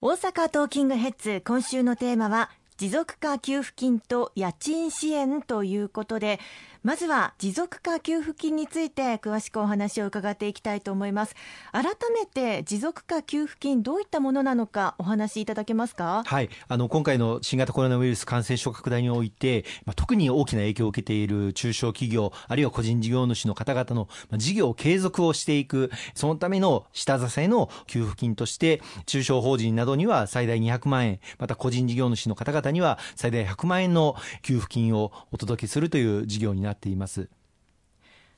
[0.00, 6.38] 大阪トーキングヘッズ今週のテーマは持続化給付金と家賃支援ということで
[6.84, 11.34] まずは持続化給付金について詳しくお話を伺っていきたいと思います。
[11.72, 16.22] 改めて持続化給付金どういったものなのかお話しいただけますか？
[16.24, 16.48] はい。
[16.68, 37.28] あの今回の新型コロナウイルス感染症拡大において、まあ、特に大きな影響を受けている中小企業あるいは個人事業主の方々の、まあ、事業継続をしていくそのための下支えの給付金として中小法人などには最大200万円また個人事業主の方々には最大100万円の給付金をお届けするという事業になってています。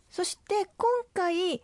[0.08, 1.62] そして今回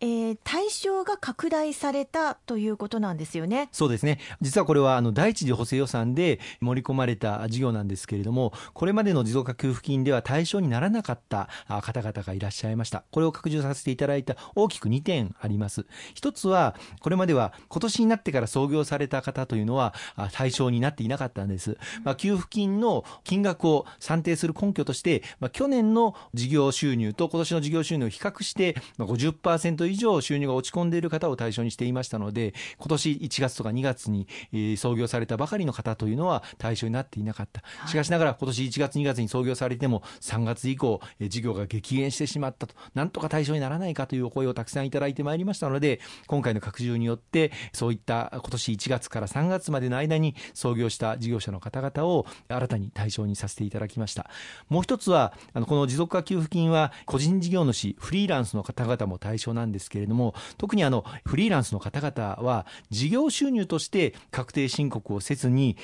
[0.00, 3.68] えー、対象が拡大されたということなんですよね。
[3.72, 4.20] そうですね。
[4.40, 11.48] 実はこれはあの第一次補正予算で盛り込まれた事業なんですけれども、これまでの持続化給付金では対象にならなかった
[11.82, 13.04] 方々がいらっしゃいました。
[13.10, 15.86] これを拡充させていただいた大きく2点あります。
[16.14, 19.94] 一つは、これまでは今年になってから創業された方というのは
[20.32, 21.76] 対象になっていなかったんです。
[22.04, 34.26] まあ、給付金の金額を算定する根拠として、まあ、去年の事業収入と今年の事業収入を比較して、まあ、50%以上収入が落ち込んでいる方を対象にしていましたので今年1月とか2月に、
[34.76, 37.62] 創業されたばかりの方というのは対象になっていなかった。
[37.86, 42.74] しかしながら今年1月2月に創業されても3月以降、事業が激減してしまったと。
[42.94, 54.30] なんとか対象にならないかというお声をたくさんいただいてまいりましたので今回の拡充によってそういった今年1月から3月までの間に創業した事業者の方々を新たに対象にさせていただきました。
[54.68, 65.76] もう一つはあのこの持続化給付金は個人事業主フリーランスの方々も対象なんですけれども特にあのフリーランスの方々は事業収入として確定申告をせずに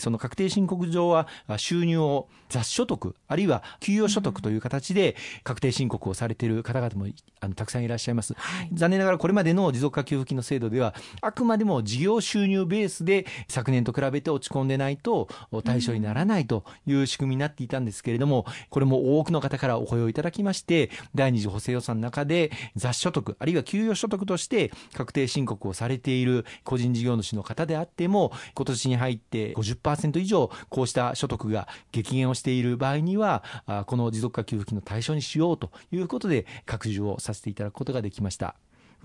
[0.00, 7.06] その確定申告上は収入を雑所得あるいは給与所得という形で確定申告をされている方々も
[7.40, 15.28] あのたくさんいらっしゃいます、はい、残念ながらこれまでの持続化給付金の制度ではあくまでも事業収入ベースで昨年と比べて落ち込んでないと
[15.64, 33.42] 対象にならないという仕組みになっていたんですけれどもこれも多くの方からお声をいただきまして第二次補正予算の中で雑所得あるいは給与所得として確定申告をされている個人事業主の方であっても今年に入って50%以上こうした所得が激減をしている場合には
[33.86, 38.56] この持続化給付金の対象にしようということで拡充をさせていただくことができました。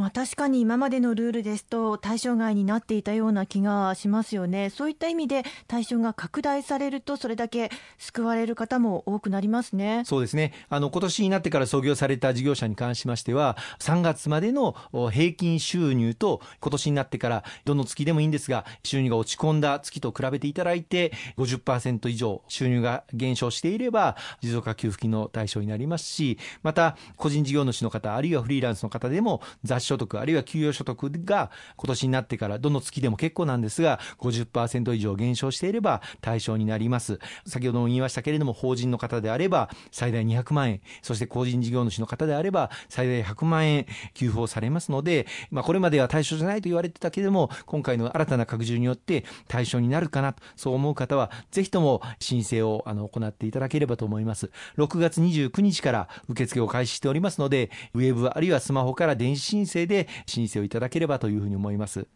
[0.02, 4.72] まあ、確かに今までのルールですと対象外になっていたような気がしますよね。
[4.72, 7.70] そういった意味で対象が拡大されるとそれだけ
[8.00, 10.02] 救われる方も多くなりますね。
[10.06, 10.54] そうですね。
[10.70, 14.76] あの今年になってから創業された事業者に関しましては3月までの
[15.12, 37.20] 平均収入と今年になってからどの月でもいいんですが収入が落ち込んだ月と比べていただいて50%以上収入が減少していれば持続化給付金の対象になりますしまた個人事業主の方あるいはフリーランスの方でも雑所得あるいは給与所得が今年になってからどの月でも結構なんですが50%以上減少していれば対象になります。
[37.46, 54.52] 先ほども言いましたけれども法人の方であれば最大200万円そして個人事業主の方であれば最大100万円給付をされますので、まあ、これまでは対象じゃないと言われてたけれども今回の新たな拡充によって対象になるかなとそう思う方はぜひとも申請をあの行っていただければと思います。
[54.78, 62.08] 6月29日から受付を開始しておりますのでウェブあるいはスマホから電子申請で申請をいただければというふうに思います。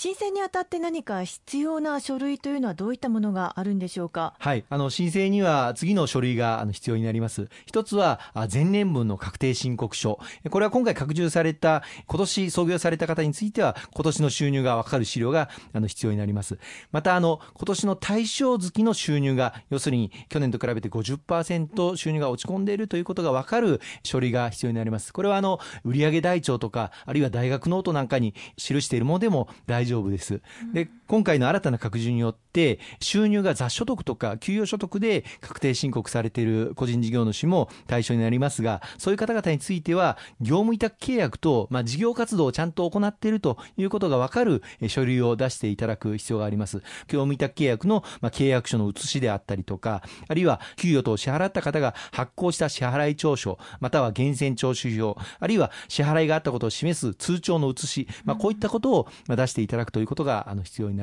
[0.00, 4.34] 申請にあたって何か必要な書類というのはどういったものがあるんでしょうか？
[4.38, 7.48] はい、あの申請には次の書類があの必要になります。
[7.66, 10.20] 一つは前年分の確定申告書。
[10.50, 16.60] これは今回拡充された今年創業された方については今年の収入がわかる資料があの必要になります。
[16.92, 25.12] またあの今年の対象月の収入が要するに去年と比べて50%収入が落ち込んでいるということがわかる書類が必要になります。
[25.12, 30.40] これはあの売上台帳とかあるいは大学ノートなんかに記しているものでも大丈夫です。
[30.72, 46.80] で、今回の新たな拡充によって、収入が雑所得とか給与所得で確定申告されている個人事業主も対象になりますが、そういう方々については、業務委託契約と、まあ、事業活動をちゃんと行っているということがわかる書類を出していただく必要があります。
[47.06, 60.97] 業務委託契約の、まあ、契約書の写しであったりとか、あるいは給与等を支払った方が発行した支払い調書、または源泉徴収票、あるいは支払いがあったことを示す通帳の写し、まあ、こういったことを出していただくということがあの必要になります。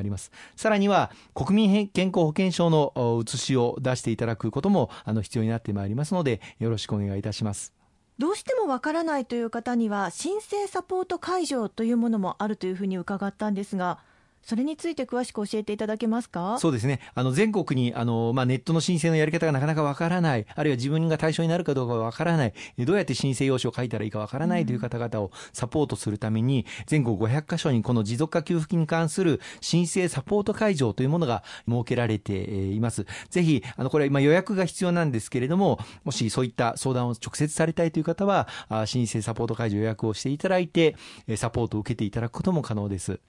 [0.55, 7.73] さらには国民健康保険証の写しを出していただくこともあの必要になってまいりますのでよろしくお願いいたします。
[8.17, 13.99] どうしてもわからないという方には申請サポート会場というものもあるというふうに伺ったんですが
[14.45, 16.59] それについて詳しく教えていただけますか？
[16.59, 16.99] そうですね。
[17.15, 32.35] あの、全国に、あの、まあ、ネットの申請のやり方がなかなかわからない、あるいは自分が対象になるかどうかわからない、どうやって申請用紙を書いたらいいかわからないという方々をサポートするために、全国500カ所にこの持続化給付金に関する申請サポート会場というものが設けられて
[32.71, 33.07] います。
[33.31, 38.47] ぜひ、あの、これ、ま予約が必要なんですけれども、もしそういった相談を直接されたいという方は、
[38.85, 40.95] 申請サポート会場予約をしていただいて、
[41.35, 43.19] サポートを受けていただくことも可能です。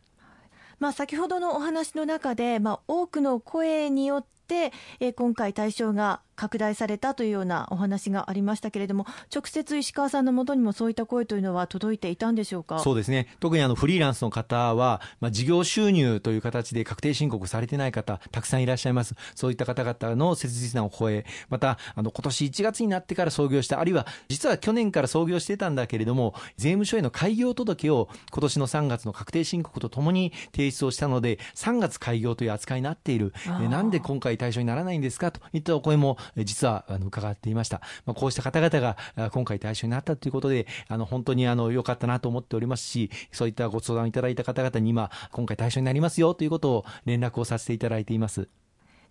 [0.78, 12.78] まあ、先ほどのお話の中で、まあ、多くの声によって、え今回対象が拡大されたというようなお話がありましたけれども、直接石川さんのもとにもそういった声というのは届いていたんでしょうか？
[12.80, 33.32] そうですね、特にあのフリーランスの方は、まあ、事業収入という形で確定申告されてない方、たくさんいらっしゃいます、そういった方々の切実なお声、また、あの今年1月になってから創業した、あるいは実は去年から創業してたんだけれども、税務署への開業届を今年の3月の確定申告とともに提出をしたので、3月開業という扱いになっている、
[33.70, 35.30] なんで今回対象にならないんですか？
[35.30, 37.80] といったお声も実はあの伺っていました。
[38.04, 38.96] まあ、こうした方々が
[39.30, 48.48] 今回対象になったということで、あの本当にあの良かったなと思っておりますし、そういったご相談いただいた方々に今、今回対象になりますよということを連絡をさせていただいています。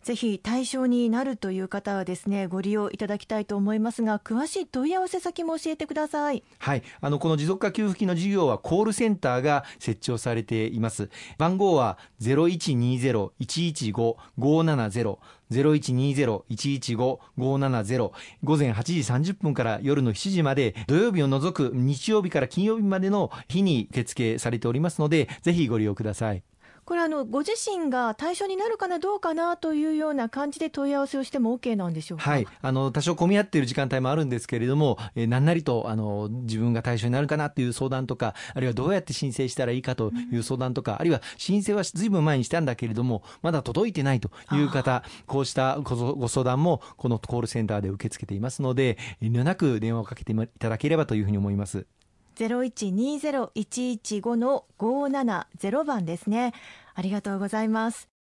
[0.06, 6.44] ぜひ対象になるという方はですねご利用いただきたいと思いますが詳しい問い合わせ先も教えてください。
[6.60, 6.84] はい。
[7.02, 11.10] あのこの持続化給付金の事業はコールセンターが設置をされています。
[11.40, 15.18] 番号は0120-115-570
[15.52, 18.12] 0120-115-570
[18.44, 19.00] 午前8時
[19.32, 26.44] 30分から夜の7時まで土曜日を除く日曜日から金曜日までの日に受付されておりますのでぜひご利用ください。
[26.86, 51.88] これあの、ご自身が対象になるかな、どうかなというような感じで問い合わせをしても OK なんでしょうか、はい、あの多少混み合っている時間帯もあるんですけれども、えー、何なりとあの自分が対象になるかなという相談とか、あるいはどうやって申請したらいいかという相談とか、うん、あるいは申請はずいぶん前にしたんだけれども、まだ届いてないという方、こうしたご相談も、このコールセンターで受け付けていますので、遠慮なく電話をかけていただければというふうに思います。
[52.36, 56.54] 0120-115の570番ですね。
[56.94, 58.15] ありがとうございます。